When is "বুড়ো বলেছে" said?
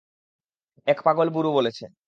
1.31-1.83